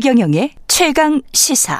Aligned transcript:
최경영의 0.00 0.52
최강 0.66 1.20
시사. 1.34 1.78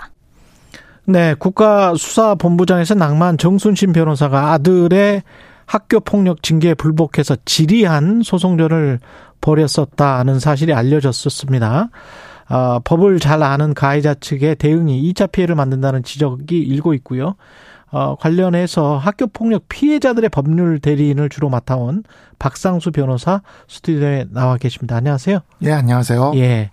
네, 1.07 1.35
국가수사본부장에서 1.39 2.95
낭만 2.95 3.39
정순신 3.39 3.95
변호사가 3.95 4.53
아들의 4.53 5.23
학교 5.65 6.01
폭력 6.01 6.43
징계에 6.43 6.75
불복해서 6.75 7.37
지리한 7.47 8.21
소송전을 8.23 9.01
벌였었다는 9.41 10.39
사실이 10.39 10.75
알려졌었습니다. 10.75 11.89
아, 12.49 12.81
법을 12.85 13.21
잘 13.21 13.43
아는 13.43 13.73
가해자 13.73 14.13
측의 14.13 14.57
대응이 14.57 15.11
2차 15.15 15.33
피해를 15.33 15.55
만든다는 15.55 16.03
지적이 16.03 16.59
일고 16.59 16.93
있고요. 16.93 17.37
어, 17.91 18.17
관련해서 18.17 18.99
학교 18.99 19.29
폭력 19.29 19.65
피해자들의 19.71 20.29
법률 20.29 20.79
대리인을 20.79 21.31
주로 21.31 21.49
맡아온 21.49 22.05
박상수 22.39 22.91
변호사 22.93 23.41
스튜디오에 23.67 24.27
나와 24.31 24.59
계십니다. 24.59 24.97
안녕하세요. 24.97 25.41
예, 25.63 25.73
안녕하세요. 25.73 26.33
예. 26.35 26.71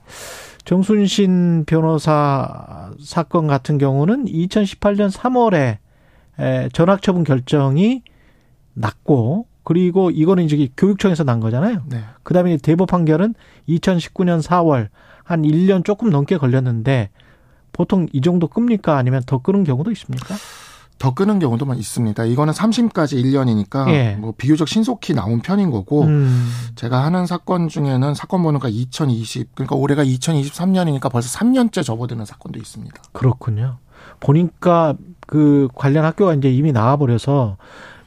정순신 0.67 1.63
변호사 1.65 2.91
사건 2.99 3.47
같은 3.47 3.77
경우는 3.77 4.25
2018년 4.25 5.09
3월에 5.09 5.77
전학 6.73 7.01
처분 7.01 7.23
결정이 7.23 8.03
났고 8.73 9.47
그리고 9.63 10.11
이거는 10.11 10.43
이제 10.43 10.67
교육청에서 10.75 11.23
난 11.23 11.39
거잖아요. 11.39 11.83
네. 11.87 12.01
그다음에 12.23 12.57
대법 12.57 12.89
판결은 12.89 13.33
2019년 13.69 14.41
4월 14.41 14.89
한 15.23 15.43
1년 15.43 15.85
조금 15.85 16.09
넘게 16.09 16.35
걸렸는데 16.35 17.11
보통 17.71 18.05
이 18.11 18.19
정도 18.19 18.47
끕니까 18.49 18.97
아니면 18.97 19.23
더 19.25 19.37
끄는 19.37 19.63
경우도 19.63 19.91
있습니까? 19.91 20.35
더 20.99 21.13
끄는 21.13 21.39
경우도 21.39 21.71
있습니다. 21.73 22.25
이거는 22.25 22.53
3심까지 22.53 23.21
1년이니까 23.23 23.89
예. 23.89 24.15
뭐 24.19 24.33
비교적 24.37 24.67
신속히 24.67 25.13
나온 25.13 25.41
편인 25.41 25.69
거고 25.71 26.03
음. 26.03 26.49
제가 26.75 27.03
하는 27.03 27.25
사건 27.25 27.67
중에는 27.67 28.15
사건 28.15 28.43
번호가 28.43 28.69
2020 28.69 29.55
그러니까 29.55 29.75
올해가 29.75 30.03
2023년이니까 30.03 31.11
벌써 31.11 31.37
3년째 31.39 31.83
접어드는 31.83 32.25
사건도 32.25 32.59
있습니다. 32.59 33.01
그렇군요. 33.11 33.77
보니까 34.19 34.95
그 35.27 35.67
관련 35.75 36.05
학교가 36.05 36.33
이제 36.33 36.51
이미 36.51 36.71
나와버려서 36.71 37.57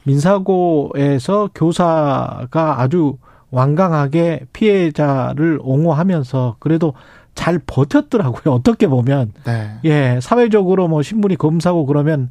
민사고에서 0.03 1.49
교사가 1.53 2.81
아주 2.81 3.17
완강하게 3.51 4.45
피해자를 4.53 5.59
옹호하면서 5.61 6.55
그래도 6.59 6.93
잘 7.35 7.59
버텼더라고요. 7.65 8.53
어떻게 8.55 8.87
보면. 8.87 9.33
네. 9.45 9.71
예, 9.85 10.19
사회적으로 10.21 10.87
뭐 10.87 11.01
신문이 11.01 11.35
검사고 11.37 11.85
그러면 11.85 12.29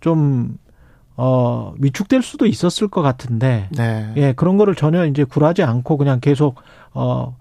좀, 0.00 0.58
어, 1.16 1.72
위축될 1.78 2.22
수도 2.22 2.46
있었을 2.46 2.88
것 2.88 3.02
같은데. 3.02 3.68
네. 3.72 4.12
예, 4.16 4.32
그런 4.34 4.56
거를 4.56 4.74
전혀 4.74 5.06
이제 5.06 5.24
굴하지 5.24 5.62
않고 5.62 5.96
그냥 5.96 6.20
계속, 6.20 6.56
어, 6.92 7.36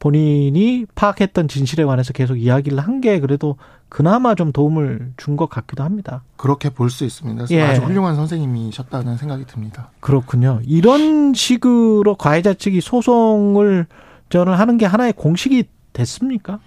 본인이 0.00 0.86
파악했던 0.94 1.46
진실에 1.48 1.84
관해서 1.84 2.14
계속 2.14 2.36
이야기를 2.36 2.78
한 2.78 3.00
게 3.02 3.20
그래도 3.20 3.56
그나마 3.90 4.34
좀 4.34 4.50
도움을 4.50 5.12
준 5.18 5.36
것 5.36 5.48
같기도 5.50 5.82
합니다. 5.84 6.22
그렇게 6.36 6.70
볼 6.70 6.88
수 6.90 7.04
있습니다. 7.04 7.46
예. 7.50 7.62
아주 7.62 7.82
훌륭한 7.82 8.16
선생님이셨다는 8.16 9.18
생각이 9.18 9.44
듭니다. 9.46 9.90
그렇군요. 10.00 10.60
이런 10.64 11.34
식으로 11.34 12.14
가해자 12.14 12.54
측이 12.54 12.80
소송을 12.80 13.86
저는 14.30 14.54
하는 14.54 14.78
게 14.78 14.86
하나의 14.86 15.12
공식이 15.12 15.64
됐습니까? 15.92 16.60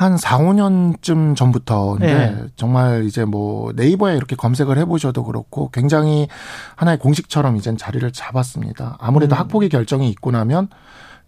한 0.00 0.16
4, 0.16 0.38
5년쯤 0.38 1.36
전부터인데 1.36 2.06
네. 2.06 2.44
정말 2.56 3.04
이제 3.04 3.26
뭐 3.26 3.70
네이버에 3.76 4.16
이렇게 4.16 4.34
검색을 4.34 4.78
해보셔도 4.78 5.24
그렇고 5.24 5.70
굉장히 5.74 6.26
하나의 6.76 6.98
공식처럼 6.98 7.58
이젠 7.58 7.76
자리를 7.76 8.10
잡았습니다. 8.10 8.96
아무래도 8.98 9.36
음. 9.36 9.40
학폭의 9.40 9.68
결정이 9.68 10.08
있고 10.08 10.30
나면 10.30 10.68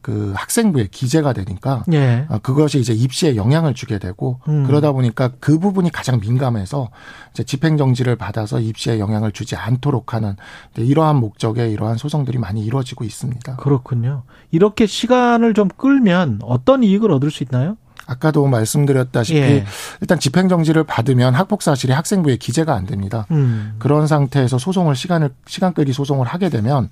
그 0.00 0.32
학생부에 0.34 0.88
기재가 0.91 1.34
되니까 1.34 1.84
예. 1.93 2.27
그것이 2.43 2.81
이제 2.81 2.94
입시에 2.94 3.37
영향을 3.37 3.75
주게 3.75 3.99
되고 3.99 4.41
음. 4.49 4.65
그러다 4.65 4.93
보니까 4.93 5.32
그 5.38 5.59
부분이 5.59 5.93
가장 5.93 6.19
민감해서 6.19 6.88
이제 7.32 7.44
집행 7.44 7.77
정지를 7.77 8.16
받아서 8.16 8.59
입시에 8.59 8.99
영향을 8.99 9.32
주지 9.32 9.55
않도록 9.55 10.15
하는 10.15 10.34
이러한 10.78 11.16
목적의 11.16 11.72
이러한 11.72 11.99
소송들이 11.99 12.38
많이 12.38 12.65
이루어지고 12.65 13.05
있습니다. 13.05 13.56
그렇군요. 13.56 14.22
이렇게 14.50 14.87
시간을 14.87 15.53
좀 15.53 15.69
끌면 15.69 16.41
어떤 16.43 16.82
이익을 16.82 17.12
얻을 17.12 17.31
수 17.31 17.44
있나요? 17.44 17.77
아까도 18.06 18.46
말씀드렸다시피 18.46 19.38
예. 19.38 19.64
일단 20.00 20.18
집행 20.18 20.48
정지를 20.48 20.84
받으면 20.84 21.34
학폭 21.34 21.62
사실이 21.62 21.92
학생부에 21.92 22.36
기재가 22.36 22.74
안 22.74 22.86
됩니다. 22.86 23.26
음. 23.30 23.76
그런 23.78 24.06
상태에서 24.06 24.58
소송을 24.58 24.96
시간을 24.96 25.30
시간 25.46 25.72
끌기 25.72 25.92
소송을 25.92 26.26
하게 26.26 26.48
되면 26.48 26.90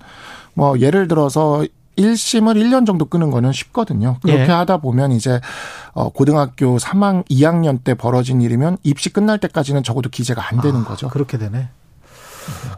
뭐 0.53 0.79
예를 0.79 1.07
들어서 1.07 1.65
1심을 1.97 2.55
1년 2.55 2.85
정도 2.85 3.05
끄는 3.05 3.31
거는 3.31 3.51
쉽거든요. 3.51 4.17
그렇게 4.21 4.43
예. 4.43 4.47
하다 4.47 4.77
보면 4.77 5.11
이제 5.11 5.39
어 5.93 6.09
고등학교 6.09 6.77
3학 6.77 7.27
2학년 7.29 7.83
때 7.83 7.93
벌어진 7.93 8.41
일이면 8.41 8.77
입시 8.83 9.09
끝날 9.09 9.37
때까지는 9.39 9.83
적어도 9.83 10.09
기재가 10.09 10.49
안 10.49 10.61
되는 10.61 10.81
아, 10.81 10.83
거죠. 10.85 11.09
그렇게 11.09 11.37
되네. 11.37 11.69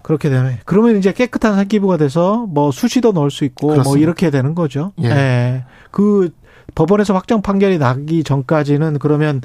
그렇게 0.01 0.29
되네. 0.29 0.59
그러면 0.65 0.97
이제 0.97 1.13
깨끗한 1.13 1.55
사기부가 1.55 1.97
돼서 1.97 2.45
뭐 2.49 2.71
수시도 2.71 3.11
넣을 3.13 3.31
수 3.31 3.45
있고 3.45 3.67
뭐 3.67 3.75
그렇습니다. 3.75 3.97
뭐 3.97 4.03
이렇게 4.03 4.29
되는 4.29 4.55
거죠. 4.55 4.91
예. 5.01 5.09
예. 5.09 5.63
그 5.91 6.31
법원에서 6.75 7.13
확정 7.13 7.41
판결이 7.41 7.77
나기 7.77 8.23
전까지는 8.23 8.99
그러면 8.99 9.41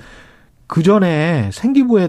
그 0.67 0.83
전에 0.83 1.51
생기부에 1.53 2.09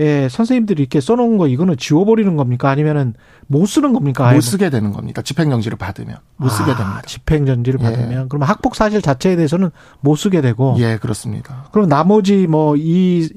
예, 0.00 0.28
선생님들이 0.28 0.82
이렇게 0.82 1.00
써놓은 1.00 1.38
거 1.38 1.46
이거는 1.46 1.76
지워버리는 1.76 2.36
겁니까? 2.36 2.68
아니면은 2.68 3.14
못 3.46 3.66
쓰는 3.66 3.92
겁니까? 3.92 4.32
못 4.32 4.40
쓰게 4.40 4.68
되는 4.68 4.92
겁니다. 4.92 5.22
집행정지를 5.22 5.78
받으면 5.78 6.16
못 6.36 6.48
쓰게 6.48 6.72
아, 6.72 6.76
됩니다. 6.76 7.02
집행정지를 7.06 7.78
예. 7.80 7.84
받으면 7.84 8.28
그러면 8.28 8.48
학폭 8.48 8.74
사실 8.74 9.00
자체에 9.00 9.36
대해서는 9.36 9.70
못 10.00 10.16
쓰게 10.16 10.40
되고. 10.40 10.74
예, 10.78 10.96
그렇습니다. 10.98 11.66
그럼 11.72 11.88
나머지 11.88 12.46
뭐 12.48 12.74
이 12.76 13.28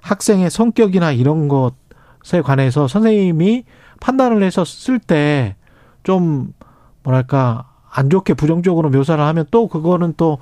학생의 0.00 0.50
성격이나 0.50 1.12
이런 1.12 1.48
것에 1.48 2.40
관해서 2.42 2.88
선생님이 2.88 3.64
판단을 4.00 4.42
해서 4.42 4.64
쓸 4.64 4.98
때 4.98 5.56
좀 6.02 6.52
뭐랄까 7.02 7.64
안 7.90 8.08
좋게 8.10 8.34
부정적으로 8.34 8.90
묘사를 8.90 9.22
하면 9.22 9.44
또 9.50 9.66
그거는 9.68 10.14
또 10.16 10.38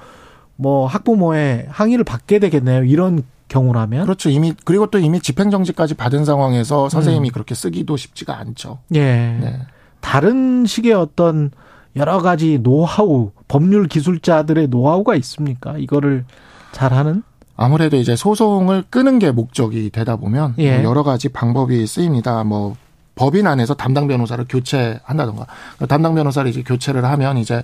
뭐 0.56 0.86
학부모의 0.86 1.66
항의를 1.68 2.04
받게 2.04 2.38
되겠네요. 2.38 2.84
이런 2.84 3.22
경우라면 3.48 4.04
그렇죠. 4.04 4.30
이미 4.30 4.54
그리고 4.64 4.86
또 4.86 4.98
이미 4.98 5.20
집행정지까지 5.20 5.94
받은 5.94 6.24
상황에서 6.24 6.88
선생님이 6.88 7.30
음. 7.30 7.32
그렇게 7.32 7.54
쓰기도 7.54 7.96
쉽지가 7.96 8.36
않죠. 8.38 8.78
예. 8.94 9.00
네. 9.00 9.58
다른 10.00 10.64
식의 10.66 10.92
어떤 10.92 11.50
여러 11.96 12.20
가지 12.20 12.58
노하우, 12.58 13.30
법률 13.46 13.86
기술자들의 13.86 14.68
노하우가 14.68 15.14
있습니까? 15.16 15.76
이거를 15.78 16.24
잘하는? 16.72 17.22
아무래도 17.56 17.96
이제 17.96 18.16
소송을 18.16 18.84
끄는 18.90 19.20
게 19.20 19.30
목적이 19.30 19.90
되다 19.90 20.16
보면 20.16 20.54
예. 20.58 20.78
뭐 20.78 20.90
여러 20.90 21.02
가지 21.04 21.28
방법이 21.28 21.86
쓰입니다. 21.86 22.42
뭐 22.42 22.76
법인 23.14 23.46
안에서 23.46 23.74
담당 23.74 24.08
변호사를 24.08 24.44
교체한다던가 24.48 25.46
담당 25.88 26.16
변호사를 26.16 26.50
이제 26.50 26.64
교체를 26.64 27.04
하면 27.04 27.38
이제 27.38 27.62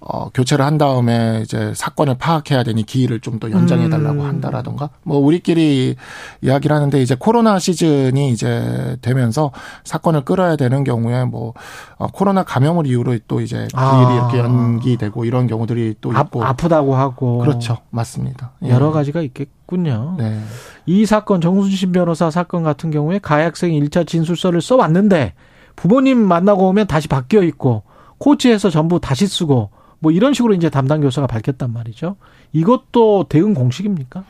어, 0.00 0.30
교체를 0.30 0.64
한 0.64 0.78
다음에 0.78 1.40
이제 1.42 1.72
사건을 1.74 2.16
파악해야 2.18 2.62
되니 2.62 2.84
기일을 2.84 3.20
좀 3.20 3.38
더 3.38 3.50
연장해 3.50 3.88
달라고 3.88 4.22
음. 4.22 4.26
한다라던가 4.26 4.90
뭐 5.04 5.18
우리끼리 5.18 5.94
이야기를 6.42 6.74
하는데 6.74 7.00
이제 7.00 7.14
코로나 7.16 7.58
시즌이 7.60 8.30
이제 8.30 8.96
되면서 9.00 9.52
사건을 9.84 10.24
끌어야 10.24 10.56
되는 10.56 10.82
경우에 10.82 11.24
뭐 11.24 11.54
어, 11.98 12.08
코로나 12.08 12.42
감염을 12.42 12.86
이유로 12.86 13.18
또 13.28 13.40
이제 13.40 13.68
기일이 13.70 13.70
아. 13.74 14.14
이렇게 14.14 14.38
연기되고 14.38 15.24
이런 15.24 15.46
경우들이 15.46 15.96
또 16.00 16.10
있고 16.12 16.44
아, 16.44 16.52
프다고 16.54 16.96
하고 16.96 17.38
그렇죠 17.38 17.78
맞습니다 17.90 18.52
예. 18.64 18.70
여러 18.70 18.90
가지가 18.90 19.20
있겠군요. 19.22 20.16
네. 20.18 20.40
이 20.86 21.06
사건 21.06 21.40
정순신 21.40 21.92
변호사 21.92 22.30
사건 22.30 22.62
같은 22.64 22.90
경우에 22.90 23.18
가해 23.20 23.44
학생이 23.44 23.80
1차 23.82 24.06
진술서를 24.06 24.60
써 24.62 24.76
왔는데 24.76 25.34
부모님 25.76 26.18
만나고 26.18 26.66
오면 26.68 26.86
다시 26.88 27.06
바뀌어 27.08 27.42
있고 27.44 27.82
코치에서 28.18 28.70
전부 28.70 28.98
다시 29.00 29.26
쓰고 29.26 29.70
뭐 30.00 30.12
이런 30.12 30.34
식으로 30.34 30.54
이제 30.54 30.70
담당 30.70 31.00
교사가 31.00 31.26
밝혔단 31.26 31.72
말이죠. 31.72 32.16
이것도 32.52 33.26
대응 33.28 33.54
공식입니까? 33.54 34.24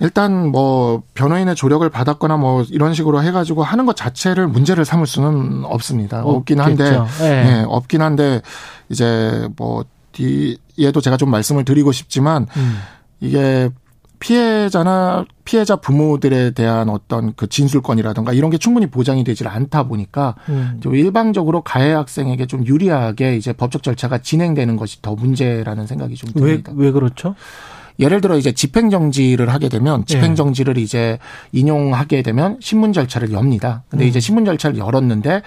일단 0.00 0.48
뭐 0.48 1.02
변호인의 1.14 1.54
조력을 1.54 1.86
받았거나 1.88 2.38
뭐 2.38 2.64
이런 2.70 2.94
식으로 2.94 3.22
해가지고 3.22 3.62
하는 3.62 3.84
것 3.84 3.96
자체를 3.96 4.48
문제를 4.48 4.86
삼을 4.86 5.06
수는 5.06 5.64
없습니다. 5.64 6.22
없긴 6.22 6.60
한데, 6.60 6.90
네. 7.18 7.44
네, 7.44 7.64
없긴 7.68 8.00
한데 8.00 8.40
이제 8.88 9.46
뭐 9.56 9.84
뒤에도 10.12 11.00
제가 11.02 11.18
좀 11.18 11.30
말씀을 11.30 11.64
드리고 11.64 11.92
싶지만 11.92 12.46
음. 12.56 12.80
이게 13.20 13.68
피해자나 14.20 15.24
피해자 15.44 15.76
부모들에 15.76 16.52
대한 16.52 16.88
어떤 16.88 17.34
그 17.34 17.48
진술권이라든가 17.48 18.32
이런 18.32 18.50
게 18.50 18.58
충분히 18.58 18.86
보장이 18.86 19.24
되질 19.24 19.48
않다 19.48 19.84
보니까 19.84 20.36
음. 20.48 20.78
좀 20.80 20.94
일방적으로 20.94 21.62
가해 21.62 21.92
학생에게 21.92 22.46
좀 22.46 22.64
유리하게 22.64 23.36
이제 23.36 23.52
법적 23.52 23.82
절차가 23.82 24.18
진행되는 24.18 24.76
것이 24.76 25.02
더 25.02 25.14
문제라는 25.14 25.86
생각이 25.86 26.14
좀 26.14 26.30
듭니다. 26.32 26.72
왜, 26.76 26.86
왜 26.86 26.92
그렇죠? 26.92 27.34
예를 27.98 28.20
들어 28.20 28.36
이제 28.38 28.52
집행정지를 28.52 29.50
하게 29.50 29.68
되면 29.68 30.06
집행정지를 30.06 30.76
예. 30.78 30.82
이제 30.82 31.18
인용하게 31.52 32.22
되면 32.22 32.56
신문 32.60 32.92
절차를 32.92 33.32
엽니다. 33.32 33.82
근데 33.88 34.04
음. 34.04 34.08
이제 34.08 34.20
신문 34.20 34.44
절차를 34.44 34.78
열었는데 34.78 35.42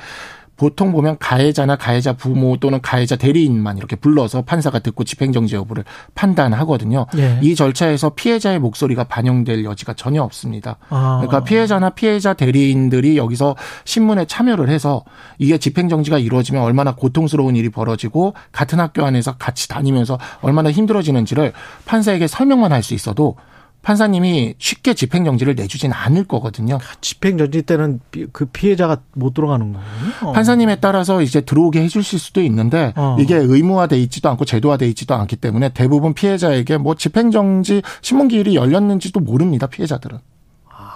보통 0.56 0.92
보면 0.92 1.18
가해자나 1.20 1.76
가해자 1.78 2.14
부모 2.14 2.58
또는 2.58 2.80
가해자 2.82 3.16
대리인만 3.16 3.78
이렇게 3.78 3.96
불러서 3.96 4.44
판사가 4.44 4.80
듣고 4.80 5.04
집행정지 5.04 5.56
여부를 5.56 5.84
판단하거든요. 6.14 7.08
예. 7.18 7.40
이 7.42 7.56
절차에서 7.56 8.12
피해자의 8.12 8.60
목소리가 8.60 9.06
반영될 9.06 9.64
여지가 9.66 9.94
전혀 9.94 10.22
없습니다. 10.22 10.78
아. 10.90 11.18
그러니까 11.22 11.44
피해자나 11.44 11.90
피해자 11.92 12.34
대리인들이 12.34 13.18
여기서 13.18 13.56
신문에 13.86 14.26
참여를 14.26 14.70
해서 14.70 15.04
이게 15.40 15.58
집행정지가 15.58 16.20
이루어지면 16.20 16.62
얼마나 16.62 16.94
고통스러운 16.94 17.56
일이 17.56 17.70
벌어지고 17.70 18.36
같은 18.52 18.80
학교 18.80 19.04
안에서 19.04 19.34
같이 19.38 19.68
다니면서 19.68 20.20
얼마나 20.42 20.72
힘들어지는지를 20.72 21.54
판사에게 21.86 22.28
설명만 22.28 22.72
할 22.72 22.84
수 22.84 22.94
있어도 22.94 23.38
판사님이 23.84 24.56
쉽게 24.58 24.94
집행정지를 24.96 25.56
내주진 25.56 25.92
않을 25.92 26.24
거거든요. 26.24 26.80
집행정지 27.02 27.62
때는 27.62 28.00
그 28.32 28.46
피해자가 28.46 29.02
못 29.14 29.34
들어가는 29.34 29.74
거군요. 29.74 30.34
판사님에 30.34 30.78
따라서 30.78 31.22
이제 31.22 31.42
들어오게 31.42 31.84
해주실 31.84 32.18
수도 32.18 32.42
있는데 32.42 32.94
어. 32.96 33.18
이게 33.20 33.36
의무화돼 33.36 34.00
있지도 34.04 34.30
않고 34.30 34.46
제도화돼 34.46 34.88
있지도 34.90 35.14
않기 35.14 35.36
때문에 35.36 35.70
대부분 35.70 36.14
피해자에게 36.14 36.78
뭐 36.78 36.96
집행정지 36.96 37.82
신문기일이 38.02 38.56
열렸는지도 38.56 39.20
모릅니다. 39.20 39.68
피해자들은. 39.68 40.20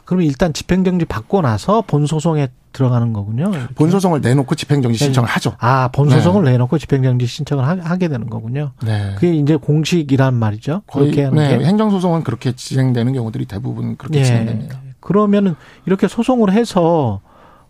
그러면 0.08 0.26
일단 0.26 0.54
집행정지 0.54 1.04
받고 1.04 1.42
나서 1.42 1.82
본소송에 1.82 2.48
들어가는 2.72 3.12
거군요. 3.12 3.52
이렇게. 3.54 3.74
본소송을 3.76 4.22
내놓고 4.22 4.56
집행정지 4.56 4.98
신청을 4.98 5.28
하죠. 5.28 5.56
아, 5.60 5.90
본소송을 5.90 6.46
네. 6.46 6.52
내놓고 6.52 6.78
집행정지 6.78 7.26
신청을 7.26 7.68
하, 7.68 7.98
게 7.98 8.08
되는 8.08 8.30
거군요. 8.30 8.72
네. 8.86 9.16
그게 9.16 9.34
이제 9.34 9.58
공식이란 9.58 10.34
말이죠. 10.34 10.84
그렇게 10.88 11.26
하는 11.26 11.38
네. 11.38 11.58
게. 11.58 11.66
행정소송은 11.66 12.24
그렇게 12.24 12.54
진행되는 12.54 13.12
경우들이 13.12 13.48
대부분 13.48 13.98
그렇게 13.98 14.20
예. 14.20 14.24
진행됩니다. 14.24 14.80
그러면은 15.02 15.56
이렇게 15.86 16.08
소송을 16.08 16.54
해서 16.54 17.20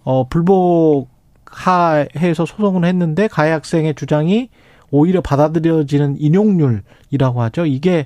어 0.04 0.28
불복하해서 0.30 1.08
소송을 2.46 2.86
했는데 2.86 3.28
가해 3.28 3.50
학생의 3.50 3.96
주장이 3.96 4.50
오히려 4.92 5.22
받아들여지는 5.22 6.18
인용률이라고 6.20 7.42
하죠. 7.42 7.66
이게 7.66 8.06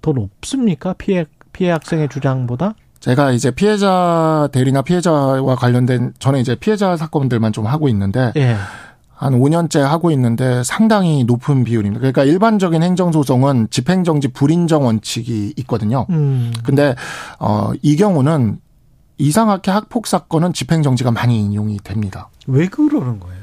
더 0.00 0.12
높습니까? 0.12 0.92
피해 0.92 1.24
피해 1.52 1.72
학생의 1.72 2.10
주장보다? 2.10 2.76
제가 3.02 3.32
이제 3.32 3.50
피해자 3.50 4.48
대리나 4.52 4.82
피해자와 4.82 5.56
관련된 5.56 6.14
저는 6.20 6.38
이제 6.38 6.54
피해자 6.54 6.96
사건들만 6.96 7.52
좀 7.52 7.66
하고 7.66 7.88
있는데 7.88 8.32
예. 8.36 8.56
한 9.12 9.34
5년째 9.34 9.80
하고 9.80 10.12
있는데 10.12 10.62
상당히 10.62 11.24
높은 11.24 11.64
비율입니다. 11.64 11.98
그러니까 11.98 12.22
일반적인 12.22 12.80
행정소송은 12.80 13.68
집행정지 13.70 14.28
불인정 14.28 14.84
원칙이 14.84 15.54
있거든요. 15.58 16.06
음. 16.10 16.52
근데 16.64 16.94
어, 17.40 17.72
이 17.82 17.96
경우는 17.96 18.60
이상하게 19.18 19.72
학폭 19.72 20.06
사건은 20.06 20.52
집행정지가 20.52 21.10
많이 21.10 21.40
인용이 21.40 21.78
됩니다. 21.78 22.30
왜 22.46 22.68
그러는 22.68 23.18
거예요? 23.18 23.41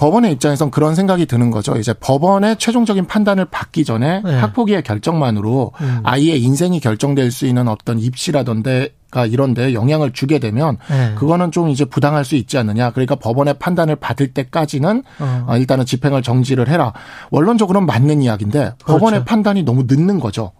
법원의 0.00 0.32
입장에선 0.32 0.70
그런 0.70 0.94
생각이 0.94 1.26
드는 1.26 1.50
거죠. 1.50 1.76
이제 1.76 1.92
법원의 1.92 2.56
최종적인 2.56 3.06
판단을 3.06 3.44
받기 3.44 3.84
전에 3.84 4.22
네. 4.22 4.34
학폭위의 4.38 4.82
결정만으로 4.82 5.72
음. 5.78 6.00
아이의 6.04 6.42
인생이 6.42 6.80
결정될 6.80 7.30
수 7.30 7.44
있는 7.44 7.68
어떤 7.68 7.98
입시라던데 7.98 8.94
가 9.10 9.26
이런데 9.26 9.74
영향을 9.74 10.12
주게 10.12 10.38
되면 10.38 10.78
네. 10.88 11.14
그거는 11.16 11.50
좀 11.50 11.68
이제 11.68 11.84
부당할 11.84 12.24
수 12.24 12.36
있지 12.36 12.56
않느냐. 12.56 12.92
그러니까 12.92 13.16
법원의 13.16 13.54
판단을 13.58 13.96
받을 13.96 14.32
때까지는 14.32 15.02
어. 15.18 15.44
어 15.48 15.56
일단은 15.58 15.84
집행을 15.84 16.22
정지를 16.22 16.68
해라. 16.68 16.94
원론적으로는 17.30 17.86
맞는 17.86 18.22
이야기인데 18.22 18.58
그렇죠. 18.58 18.76
법원의 18.86 19.24
판단이 19.26 19.64
너무 19.64 19.84
늦는 19.86 20.18
거죠. 20.20 20.52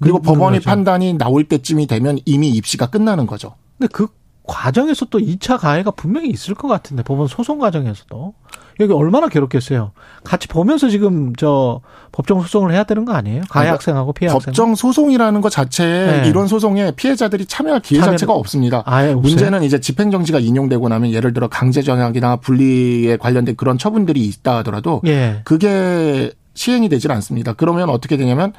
그리고 0.00 0.20
법원의 0.20 0.60
거죠. 0.60 0.68
판단이 0.68 1.14
나올 1.14 1.44
때쯤이 1.44 1.86
되면 1.86 2.18
이미 2.26 2.50
입시가 2.50 2.86
끝나는 2.86 3.26
거죠. 3.26 3.54
근데 3.78 3.90
그 3.90 4.08
과정에서 4.44 5.06
또 5.06 5.18
2차 5.18 5.58
가해가 5.58 5.92
분명히 5.92 6.28
있을 6.28 6.54
것 6.54 6.66
같은데 6.66 7.02
법원 7.02 7.28
소송 7.28 7.58
과정에서도 7.58 8.34
여기 8.80 8.92
얼마나 8.92 9.28
괴롭겠어요. 9.28 9.92
같이 10.24 10.48
보면서 10.48 10.88
지금 10.88 11.32
저 11.36 11.80
법정 12.10 12.40
소송을 12.40 12.72
해야 12.72 12.84
되는 12.84 13.04
거 13.04 13.12
아니에요? 13.12 13.42
가해 13.48 13.68
학생하고 13.68 14.12
피해 14.12 14.30
학생. 14.30 14.46
법정 14.46 14.74
소송이라는 14.74 15.40
것 15.40 15.50
자체에 15.50 16.22
네. 16.22 16.28
이런 16.28 16.48
소송에 16.48 16.92
피해자들이 16.92 17.46
참여할 17.46 17.80
기회 17.80 18.00
참여... 18.00 18.12
자체가 18.12 18.32
없습니다. 18.32 18.82
아예 18.84 19.14
문제는 19.14 19.62
이제 19.62 19.78
집행 19.78 20.10
정지가 20.10 20.40
인용되고 20.40 20.88
나면 20.88 21.12
예를 21.12 21.32
들어 21.32 21.48
강제정약이나 21.48 22.36
분리에 22.36 23.18
관련된 23.18 23.56
그런 23.56 23.78
처분들이 23.78 24.24
있다 24.26 24.56
하더라도 24.58 25.00
예. 25.06 25.42
그게 25.44 26.32
시행이 26.54 26.88
되질 26.88 27.12
않습니다. 27.12 27.52
그러면 27.52 27.90
어떻게 27.90 28.16
되냐면 28.16 28.52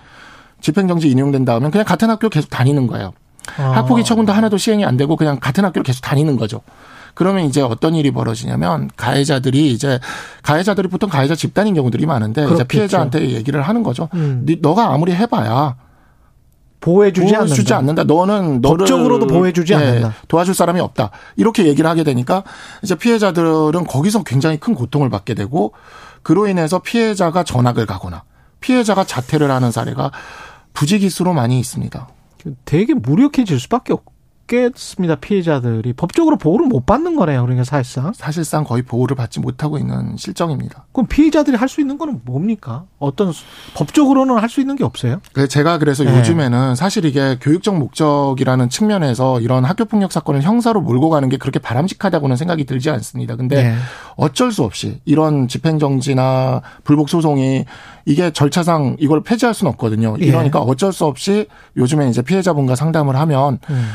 집행정지 0.62 1.10
인용된 1.10 1.44
다음에 1.44 1.70
그냥 1.70 1.86
같은 1.86 2.10
학교 2.10 2.30
계속 2.30 2.50
다니는 2.50 2.88
거예요. 2.88 3.12
아. 3.57 3.72
학폭위 3.78 4.04
처분도 4.04 4.31
하나도 4.31 4.57
시행이 4.57 4.86
안 4.86 4.98
되고 4.98 5.16
그냥 5.16 5.40
같은 5.40 5.63
학교를 5.66 5.84
계속 5.84 6.01
다니는 6.01 6.38
거죠. 6.38 6.62
그러면 7.13 7.45
이제 7.45 7.62
어떤 7.62 7.94
일이 7.95 8.12
벌어지냐면 8.12 8.90
가해자들이 8.95 9.72
이제 9.72 10.00
가해자들이 10.42 10.88
보통 10.88 11.10
가해자 11.10 11.36
집단인 11.36 11.75
경우들이 11.75 12.06
많은데 12.06 12.42
그렇겠죠. 12.42 12.56
이제 12.56 12.63
피해자한테 12.68 13.30
얘기를 13.31 13.62
하는 13.62 13.84
거죠. 13.84 14.10
음. 14.13 14.45
너가 14.62 14.92
아무리 14.94 15.13
해봐야 15.13 15.75
보호해주지 16.80 17.36
않는다. 17.36 17.78
않는다. 17.78 18.04
너는 18.04 18.62
법적으로도 18.62 19.28
보호해주지 19.28 19.74
예, 19.74 19.78
않는다. 19.78 20.16
도와줄 20.28 20.54
사람이 20.54 20.81
없다. 20.81 21.12
이렇게 21.38 21.66
얘기를 21.66 21.89
하게 21.89 22.04
되니까 22.04 22.44
이제 22.81 22.96
피해자들은 22.96 23.86
거기서 23.86 24.24
굉장히 24.24 24.57
큰 24.57 24.75
고통을 24.75 25.10
받게 25.10 25.34
되고 25.34 25.72
그로 26.24 26.48
인해서 26.48 26.80
피해자가 26.80 27.44
전학을 27.44 27.86
가거나 27.86 28.24
피해자가 28.60 29.06
자퇴를 29.06 29.50
하는 29.50 29.72
사례가 29.72 30.12
부지기수로 30.74 31.34
많이 31.34 31.60
있습니다. 31.60 32.07
되게 32.66 32.94
무력해질 32.94 33.60
수밖에 33.60 33.94
없고. 33.94 34.12
없겠습니다. 34.44 35.16
피해자들이 35.16 35.94
법적으로 35.94 36.38
보호를 36.38 36.68
못 36.68 36.86
받는 36.86 37.16
거네요. 37.16 37.42
그러니까 37.42 37.63
사실상 37.63 38.13
사실상 38.13 38.63
거의 38.63 38.84
보호를 38.84 39.16
받지 39.16 39.40
못하고 39.40 39.78
있는 39.78 40.16
실정입니다. 40.18 40.86
그럼 40.92 41.07
피해자들이 41.07 41.57
할 41.57 41.68
수 41.74 41.81
있는 41.81 41.98
거는 41.98 42.22
뭡니까? 42.25 42.84
어떤 43.00 43.31
법적으로는 43.74 44.38
할 44.38 44.50
수 44.50 44.62
있는 44.62 44.75
게 44.75 44.84
없어요? 44.84 45.22
제가 45.50 45.80
그래서 45.80 46.04
네. 46.04 46.16
요즘에는 46.19 46.75
사실 46.75 47.06
이게 47.06 47.38
교육적 47.42 47.75
목적이라는 47.80 48.69
측면에서 48.69 49.40
이런 49.40 49.66
학교 49.66 49.86
폭력 49.86 50.12
사건을 50.12 50.44
형사로 50.44 50.81
몰고 50.81 51.10
가는 51.10 51.28
게 51.30 51.38
그렇게 51.38 51.57
바람직하다고는 51.60 52.36
생각이 52.36 52.66
들지 52.66 52.92
않습니다. 52.92 53.36
근데 53.36 53.63
네. 53.63 53.75
어쩔 54.16 54.51
수 54.51 54.63
없이 54.63 55.00
이런 55.06 55.48
집행 55.48 55.80
정지나 55.80 56.62
불복 56.84 57.10
소송이 57.10 57.66
이게 58.06 58.30
절차상 58.31 58.98
이걸 59.00 59.24
폐지할 59.24 59.56
수는 59.56 59.72
없거든요. 59.72 60.16
예. 60.22 60.25
이러니까 60.25 60.60
어쩔 60.60 60.94
수 60.94 61.06
없이 61.06 61.48
요즘에 61.78 62.10
이제 62.10 62.22
피해자분과 62.22 62.75
상담을 62.75 63.16
하면 63.16 63.57
음. 63.72 63.89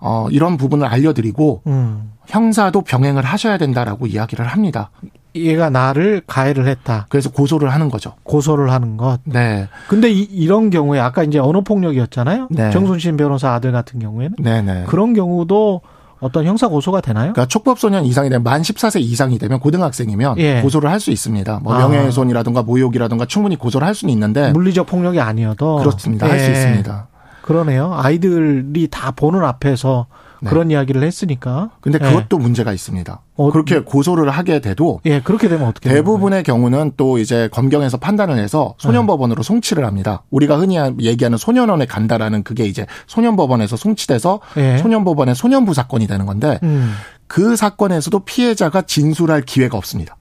어, 0.00 0.28
이런 0.30 0.56
부분을 0.56 0.86
알려드리고 0.86 1.62
음. 1.66 2.12
형사도 2.26 2.82
병행을 2.82 3.22
하셔야 3.24 3.58
된다라고 3.58 4.06
이야기를 4.06 4.46
합니다. 4.46 4.90
얘가 5.36 5.68
나를 5.68 6.22
가해를 6.26 6.68
했다. 6.68 7.06
그래서 7.08 7.28
고소를 7.30 7.72
하는 7.72 7.88
거죠. 7.90 8.14
고소를 8.22 8.70
하는 8.70 8.96
것. 8.96 9.18
네. 9.24 9.68
근데 9.88 10.08
이, 10.10 10.46
런 10.46 10.70
경우에 10.70 11.00
아까 11.00 11.24
이제 11.24 11.38
언어 11.40 11.60
폭력이었잖아요. 11.62 12.48
네. 12.50 12.70
정순신 12.70 13.16
변호사 13.16 13.52
아들 13.52 13.72
같은 13.72 13.98
경우에는. 13.98 14.36
네네. 14.40 14.74
네. 14.74 14.84
그런 14.86 15.12
경우도 15.12 15.80
어떤 16.20 16.44
형사 16.46 16.68
고소가 16.68 17.00
되나요? 17.00 17.32
그러니까 17.32 17.46
촉법소년 17.46 18.04
이상이 18.04 18.30
되면 18.30 18.44
만 18.44 18.62
14세 18.62 19.00
이상이 19.00 19.38
되면 19.38 19.58
고등학생이면 19.58 20.38
예. 20.38 20.62
고소를 20.62 20.88
할 20.88 21.00
수 21.00 21.10
있습니다. 21.10 21.60
뭐 21.62 21.74
아. 21.74 21.78
명예훼손이라든가 21.80 22.62
모욕이라든가 22.62 23.26
충분히 23.26 23.56
고소를 23.56 23.86
할 23.86 23.94
수는 23.94 24.14
있는데 24.14 24.52
물리적 24.52 24.86
폭력이 24.86 25.20
아니어도 25.20 25.76
그렇습니다. 25.78 26.26
예. 26.28 26.30
할수 26.30 26.50
있습니다. 26.50 27.08
그러네요. 27.44 27.92
아이들이 27.94 28.88
다 28.90 29.10
보는 29.10 29.44
앞에서 29.44 30.06
네. 30.40 30.48
그런 30.48 30.70
이야기를 30.70 31.02
했으니까. 31.02 31.70
근데 31.82 31.98
예. 32.00 32.08
그것도 32.08 32.38
네. 32.38 32.42
문제가 32.42 32.72
있습니다. 32.72 33.20
어, 33.36 33.50
그렇게 33.52 33.80
고소를 33.80 34.30
하게 34.30 34.60
돼도 34.60 35.00
예, 35.04 35.20
그렇게 35.20 35.48
되면 35.48 35.68
어떻게 35.68 35.90
대부분의 35.90 36.42
경우는 36.42 36.92
또 36.96 37.18
이제 37.18 37.48
검경에서 37.52 37.98
판단을 37.98 38.38
해서 38.38 38.74
소년법원으로 38.78 39.42
네. 39.42 39.46
송치를 39.46 39.84
합니다. 39.84 40.22
우리가 40.30 40.56
흔히 40.56 40.78
얘기하는 41.00 41.36
소년원에 41.36 41.84
간다라는 41.84 42.44
그게 42.44 42.64
이제 42.64 42.86
소년법원에서 43.08 43.76
송치돼서 43.76 44.40
예. 44.56 44.78
소년법원의 44.78 45.34
소년부 45.34 45.74
사건이 45.74 46.06
되는 46.06 46.24
건데 46.24 46.58
음. 46.62 46.94
그 47.26 47.56
사건에서도 47.56 48.20
피해자가 48.20 48.82
진술할 48.82 49.42
기회가 49.42 49.76
없습니다. 49.76 50.16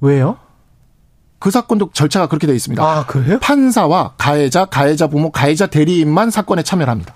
왜요? 0.00 0.36
그 1.38 1.50
사건도 1.50 1.90
절차가 1.92 2.26
그렇게 2.26 2.46
되어 2.46 2.56
있습니다. 2.56 2.82
아, 2.82 3.06
그래요? 3.06 3.38
판사와 3.40 4.14
가해자, 4.18 4.64
가해자 4.64 5.06
부모, 5.06 5.30
가해자 5.30 5.66
대리인만 5.66 6.30
사건에 6.30 6.62
참여를 6.62 6.90
합니다. 6.90 7.14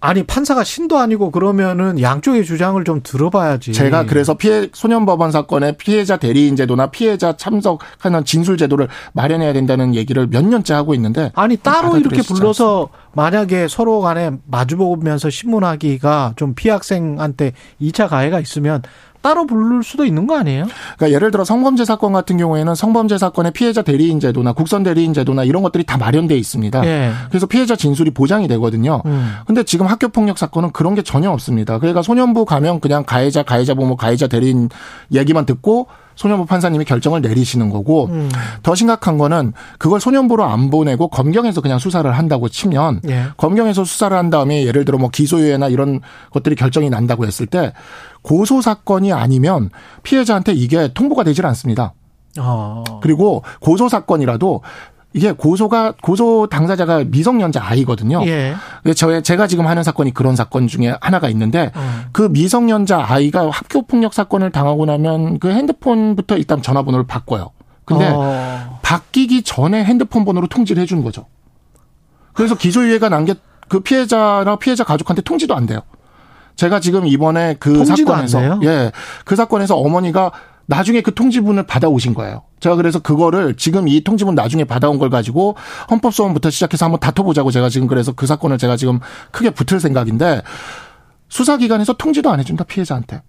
아니 0.00 0.22
판사가 0.22 0.62
신도 0.62 0.96
아니고 0.98 1.32
그러면은 1.32 2.00
양쪽의 2.00 2.44
주장을 2.44 2.82
좀 2.84 3.00
들어봐야지. 3.02 3.72
제가 3.72 4.06
그래서 4.06 4.34
피해 4.34 4.68
소년법원 4.72 5.32
사건의 5.32 5.76
피해자 5.76 6.16
대리인 6.16 6.54
제도나 6.54 6.92
피해자 6.92 7.36
참석하는 7.36 8.24
진술 8.24 8.56
제도를 8.58 8.86
마련해야 9.12 9.52
된다는 9.52 9.96
얘기를 9.96 10.28
몇 10.28 10.44
년째 10.44 10.74
하고 10.74 10.94
있는데 10.94 11.32
아니 11.34 11.56
따로 11.56 11.98
이렇게 11.98 12.22
불러서 12.22 12.90
만약에 13.14 13.66
서로 13.66 14.00
간에 14.00 14.30
마주보면서 14.46 15.30
신문하기가 15.30 16.34
좀 16.36 16.54
피학생한테 16.54 17.52
2차 17.80 18.08
가해가 18.08 18.38
있으면 18.38 18.82
따로 19.20 19.46
부를 19.46 19.82
수도 19.82 20.04
있는 20.04 20.26
거 20.26 20.36
아니에요? 20.36 20.66
그러니까 20.96 21.14
예를 21.14 21.30
들어 21.30 21.44
성범죄 21.44 21.84
사건 21.84 22.12
같은 22.12 22.36
경우에는 22.36 22.74
성범죄 22.74 23.18
사건의 23.18 23.52
피해자 23.52 23.82
대리인 23.82 24.20
제도나 24.20 24.52
국선 24.52 24.82
대리인 24.82 25.12
제도나 25.12 25.44
이런 25.44 25.62
것들이 25.62 25.84
다 25.84 25.98
마련돼 25.98 26.36
있습니다. 26.36 26.86
예. 26.86 27.12
그래서 27.28 27.46
피해자 27.46 27.76
진술이 27.76 28.10
보장이 28.10 28.48
되거든요. 28.48 29.02
음. 29.06 29.34
근데 29.46 29.62
지금 29.62 29.86
학교 29.86 30.08
폭력 30.08 30.38
사건은 30.38 30.72
그런 30.72 30.94
게 30.94 31.02
전혀 31.02 31.30
없습니다. 31.30 31.78
그러니까 31.78 32.02
소년부 32.02 32.44
가면 32.44 32.80
그냥 32.80 33.04
가해자, 33.04 33.42
가해자 33.42 33.74
부모, 33.74 33.96
가해자 33.96 34.26
대리인 34.26 34.68
얘기만 35.12 35.46
듣고 35.46 35.88
소년부 36.18 36.46
판사님이 36.46 36.84
결정을 36.84 37.22
내리시는 37.22 37.70
거고 37.70 38.06
음. 38.06 38.28
더 38.64 38.74
심각한 38.74 39.18
거는 39.18 39.52
그걸 39.78 40.00
소년부로 40.00 40.44
안 40.44 40.68
보내고 40.68 41.06
검경에서 41.06 41.60
그냥 41.60 41.78
수사를 41.78 42.10
한다고 42.10 42.48
치면 42.48 43.02
예. 43.08 43.26
검경에서 43.36 43.84
수사를 43.84 44.16
한 44.16 44.28
다음에 44.28 44.66
예를 44.66 44.84
들어 44.84 44.98
뭐 44.98 45.10
기소유예나 45.10 45.68
이런 45.68 46.00
것들이 46.32 46.56
결정이 46.56 46.90
난다고 46.90 47.24
했을 47.24 47.46
때 47.46 47.72
고소 48.22 48.60
사건이 48.60 49.12
아니면 49.12 49.70
피해자한테 50.02 50.54
이게 50.54 50.92
통보가 50.92 51.22
되질 51.22 51.46
않습니다. 51.46 51.94
어. 52.40 52.82
그리고 53.00 53.44
고소 53.60 53.88
사건이라도 53.88 54.62
이게 55.14 55.32
고소가 55.32 55.94
고소 56.02 56.48
당사자가 56.50 57.04
미성년자 57.04 57.64
아이거든요. 57.64 58.22
예. 58.26 58.54
저 58.94 59.20
제가 59.20 59.46
지금 59.46 59.66
하는 59.66 59.82
사건이 59.82 60.12
그런 60.12 60.36
사건 60.36 60.66
중에 60.66 60.94
하나가 61.00 61.28
있는데 61.30 61.72
어. 61.74 61.80
그 62.12 62.28
미성년자 62.30 63.06
아이가 63.08 63.48
학교 63.50 63.82
폭력 63.82 64.12
사건을 64.12 64.50
당하고 64.50 64.84
나면 64.84 65.38
그 65.38 65.50
핸드폰부터 65.50 66.36
일단 66.36 66.60
전화번호를 66.60 67.06
바꿔요. 67.06 67.50
근데 67.86 68.10
어. 68.12 68.78
바뀌기 68.82 69.42
전에 69.44 69.82
핸드폰 69.82 70.26
번호로 70.26 70.46
통지를 70.46 70.82
해주는 70.82 71.02
거죠. 71.02 71.24
그래서 72.34 72.54
기소유예가 72.54 73.08
난게그 73.08 73.80
피해자나 73.80 74.56
피해자 74.56 74.84
가족한테 74.84 75.22
통지도 75.22 75.56
안 75.56 75.64
돼요. 75.64 75.80
제가 76.56 76.80
지금 76.80 77.06
이번에 77.06 77.56
그 77.58 77.84
사건에서 77.84 78.60
예, 78.64 78.92
그 79.24 79.36
사건에서 79.36 79.76
어머니가 79.76 80.32
나중에 80.68 81.00
그 81.00 81.14
통지문을 81.14 81.64
받아오신 81.64 82.12
거예요. 82.12 82.42
제가 82.60 82.76
그래서 82.76 82.98
그거를 82.98 83.56
지금 83.56 83.88
이 83.88 84.04
통지문 84.04 84.34
나중에 84.34 84.64
받아온 84.64 84.98
걸 84.98 85.08
가지고 85.08 85.56
헌법소원부터 85.90 86.50
시작해서 86.50 86.84
한번 86.84 87.00
다퉈보자고 87.00 87.50
제가 87.50 87.70
지금 87.70 87.88
그래서 87.88 88.12
그 88.12 88.26
사건을 88.26 88.58
제가 88.58 88.76
지금 88.76 89.00
크게 89.30 89.50
붙을 89.50 89.80
생각인데 89.80 90.42
수사기관에서 91.30 91.94
통지도 91.94 92.30
안 92.30 92.38
해준다 92.38 92.64
피해자한테. 92.64 93.22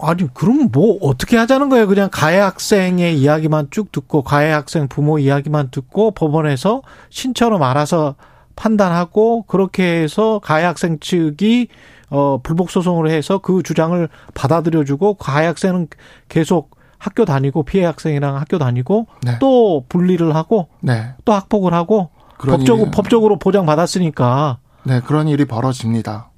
아니 0.00 0.32
그럼 0.32 0.68
뭐 0.72 0.96
어떻게 1.00 1.36
하자는 1.36 1.68
거예요? 1.68 1.88
그냥 1.88 2.08
가해 2.12 2.38
학생의 2.38 3.18
이야기만 3.18 3.68
쭉 3.72 3.90
듣고 3.90 4.22
가해 4.22 4.52
학생 4.52 4.86
부모 4.86 5.18
이야기만 5.18 5.70
듣고 5.72 6.12
법원에서 6.12 6.82
신처럼 7.10 7.64
알아서 7.64 8.14
판단하고 8.54 9.42
그렇게 9.42 10.02
해서 10.02 10.40
가해 10.42 10.64
학생 10.64 11.00
측이 11.00 11.66
어 12.14 12.38
불복 12.42 12.70
소송을 12.70 13.10
해서 13.10 13.38
그 13.38 13.62
주장을 13.62 14.06
받아들여주고 14.34 15.14
가해 15.14 15.46
학생은 15.46 15.88
계속 16.28 16.76
학교 16.98 17.24
다니고 17.24 17.62
피해 17.62 17.86
학생이랑 17.86 18.36
학교 18.36 18.58
다니고 18.58 19.06
네. 19.22 19.38
또 19.40 19.86
분리를 19.88 20.34
하고 20.36 20.68
네. 20.80 21.14
또 21.24 21.32
학폭을 21.32 21.72
하고 21.72 22.10
법적으로 22.38 22.90
법적으로 22.90 23.38
보장 23.38 23.64
받았으니까 23.64 24.58
네 24.84 25.00
그런 25.00 25.26
일이 25.26 25.46
벌어집니다. 25.46 26.28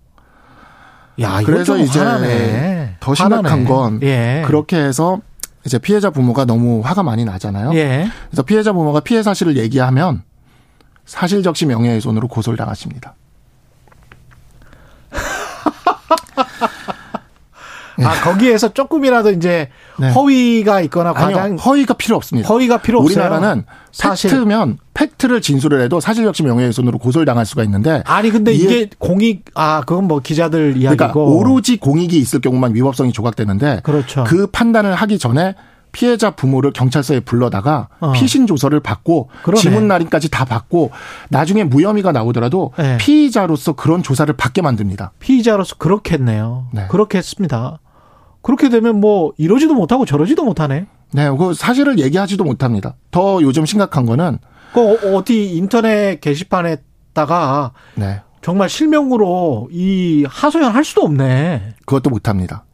야 1.21 1.43
그래서 1.45 1.77
이제 1.77 1.99
화나네. 1.99 2.97
더 3.01 3.15
심각한 3.15 3.45
화나네. 3.45 3.65
건 3.65 4.01
예. 4.03 4.45
그렇게 4.47 4.77
해서 4.79 5.21
이제 5.67 5.79
피해자 5.79 6.11
부모가 6.11 6.45
너무 6.45 6.83
화가 6.85 7.03
많이 7.03 7.25
나잖아요. 7.25 7.75
예. 7.75 8.07
그래서 8.29 8.43
피해자 8.43 8.73
부모가 8.73 9.01
피해 9.01 9.25
사실을 9.25 9.57
얘기하면 9.57 10.23
사실적시 11.05 11.67
명예훼손으로 11.67 12.29
고소를 12.29 12.57
당하십니다. 12.57 13.17
아 18.03 18.21
거기에서 18.23 18.73
조금이라도 18.73 19.31
이제 19.31 19.69
네. 19.99 20.11
허위가 20.11 20.81
있거나 20.83 21.13
과장 21.13 21.43
아니요, 21.43 21.57
허위가 21.59 21.95
필요 21.95 22.17
없습니다. 22.17 22.49
허위가 22.49 22.79
필요 22.79 22.99
없어요. 23.01 23.25
우리나라는 23.25 23.65
사실. 23.93 24.31
팩트면 24.31 24.79
팩트를 24.95 25.41
진술을 25.41 25.81
해도 25.83 26.01
사실적시 26.01 26.43
명예훼손으로 26.43 26.99
고소를 26.99 27.25
당할 27.25 27.47
수가 27.47 27.63
있는데 27.65 28.03
아니 28.07 28.31
근데 28.31 28.53
이게 28.53 28.89
공익 28.99 29.45
아 29.55 29.83
그건 29.87 30.09
뭐 30.09 30.21
기자들 30.21 30.77
이야기고 30.77 30.97
그러니까 30.97 31.21
오로지 31.21 31.77
공익이 31.77 32.19
있을 32.19 32.41
경우만 32.41 32.75
위법성이 32.75 33.13
조각되는데 33.13 33.81
그렇죠. 33.83 34.25
그 34.25 34.47
판단을 34.47 34.95
하기 34.95 35.19
전에 35.19 35.55
피해자 35.95 36.33
부모를 36.33 36.73
경찰서에 36.73 37.21
불러다가 37.21 37.89
어. 38.01 38.11
피신 38.13 38.49
조서를 38.49 38.81
받고 38.81 39.31
그러네. 39.45 39.61
지문 39.61 39.87
날인까지 39.87 40.29
다 40.29 40.45
받고 40.45 40.91
나중에 41.31 41.63
무혐의가 41.63 42.11
나오더라도 42.11 42.73
네. 42.77 42.99
피의자로서 42.99 43.75
그런 43.75 44.03
조사를 44.03 44.35
받게 44.37 44.61
만듭니다. 44.61 45.13
피의자로서 45.21 45.77
그렇겠네요. 45.77 46.67
네. 46.73 46.87
그렇게 46.91 47.19
했습니다. 47.19 47.79
그렇게 48.45 48.69
되면 48.69 49.01
뭐 49.01 49.33
이러지도 49.39 49.75
못하고 49.75 50.05
저러지도 50.05 50.45
못하네. 50.45 50.87
네, 51.13 51.31
그 51.31 51.55
사실을 51.55 51.99
얘기하지도 51.99 52.45
못합니다. 52.45 52.95
더 53.11 53.41
요즘 53.41 53.65
심각한 53.65 54.05
거는 54.05 54.39
그 54.75 54.81
어, 54.81 55.17
어디 55.17 55.57
인터넷 55.57 56.21
게시판에다가 56.21 57.73
네. 57.95 58.21
정말 58.43 58.69
실명으로 58.69 59.69
이 59.73 60.27
하소연 60.29 60.73
할 60.73 60.85
수도 60.85 61.03
없네. 61.03 61.75
그것도 61.87 62.11
못합니다. 62.11 62.65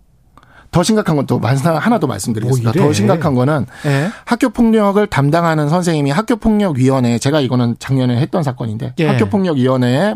더 0.72 0.82
심각한 0.82 1.14
건또 1.16 1.40
하나 1.40 1.98
더 2.00 2.06
말씀드리겠습니다. 2.06 2.72
뭐더 2.76 2.92
심각한 2.92 3.34
거는 3.34 3.66
네. 3.84 4.08
학교 4.24 4.50
폭력을 4.50 5.04
담당하는 5.06 5.68
선생님이 5.68 6.10
학교 6.10 6.36
폭력 6.36 6.76
위원회 6.78 7.18
제가 7.18 7.40
이거는 7.40 7.76
작년에 7.78 8.16
했던 8.20 8.42
사건인데 8.42 8.94
네. 8.96 9.06
학교 9.06 9.26
폭력 9.26 9.56
위원회에 9.56 10.14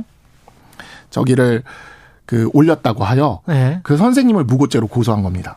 저기를 1.11 1.63
그 2.27 2.49
올렸다고 2.53 3.05
하여 3.05 3.41
네. 3.47 3.81
그 3.83 3.97
선생님을 3.97 4.45
무고죄로 4.45 4.87
고소한 4.87 5.23
겁니다. 5.23 5.57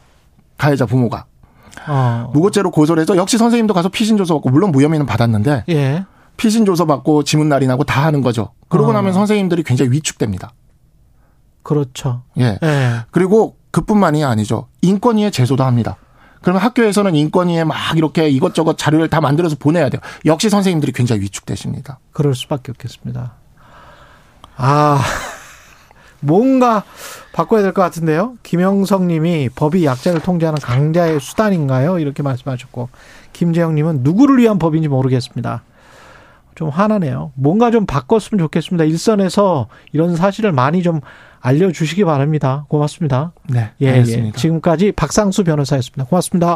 가해자 0.57 0.85
부모가. 0.85 1.25
어. 1.87 2.29
무고죄로 2.33 2.71
고소를 2.71 3.01
해서 3.01 3.15
역시 3.15 3.37
선생님도 3.37 3.73
가서 3.73 3.89
피신 3.89 4.17
조서 4.17 4.35
받고 4.35 4.49
물론 4.49 4.71
무혐의는 4.71 5.05
받았는데 5.05 5.65
예. 5.69 6.05
피신 6.35 6.65
조서 6.65 6.85
받고 6.85 7.23
지문 7.23 7.49
날인하고 7.49 7.83
다 7.83 8.03
하는 8.03 8.21
거죠. 8.21 8.49
그러고 8.67 8.89
어. 8.89 8.93
나면 8.93 9.13
선생님들이 9.13 9.63
굉장히 9.63 9.91
위축됩니다. 9.91 10.51
그렇죠. 11.63 12.23
예. 12.39 12.57
예. 12.61 13.01
그리고 13.11 13.55
그뿐만이 13.71 14.23
아니죠. 14.23 14.67
인권위에 14.81 15.29
제소도 15.29 15.63
합니다. 15.63 15.97
그러면 16.41 16.61
학교에서는 16.61 17.15
인권위에 17.15 17.63
막 17.63 17.77
이렇게 17.95 18.29
이것저것 18.29 18.77
자료를 18.77 19.09
다 19.09 19.21
만들어서 19.21 19.55
보내야 19.59 19.89
돼요. 19.89 20.01
역시 20.25 20.49
선생님들이 20.49 20.91
굉장히 20.91 21.21
위축되십니다. 21.23 21.99
그럴 22.11 22.35
수밖에 22.35 22.71
없겠습니다. 22.71 23.33
아. 24.57 25.01
뭔가 26.19 26.83
바꿔야 27.33 27.61
될 27.61 27.73
것 27.73 27.81
같은데요. 27.81 28.33
김영석 28.43 29.05
님이 29.05 29.49
법이 29.55 29.85
약자를 29.85 30.21
통제하는 30.21 30.59
강자의 30.59 31.19
수단인가요? 31.19 31.99
이렇게 31.99 32.23
말씀하셨고, 32.23 32.89
김재영 33.33 33.75
님은 33.75 33.99
누구를 34.01 34.37
위한 34.37 34.57
법인지 34.57 34.87
모르겠습니다. 34.87 35.63
좀 36.55 36.69
화나네요. 36.69 37.33
뭔가 37.35 37.69
좀 37.69 37.85
바꿨으면 37.85 38.39
좋겠습니다. 38.39 38.83
일선에서 38.85 39.67
이런 39.93 40.15
사실을 40.15 40.51
많이 40.51 40.81
좀 40.81 41.01
알려주시기 41.39 42.03
바랍니다. 42.03 42.65
고맙습니다. 42.67 43.31
네. 43.47 43.69
예, 43.81 44.03
예. 44.07 44.31
지금까지 44.31 44.91
박상수 44.93 45.43
변호사였습니다. 45.43 46.05
고맙습니다. 46.05 46.55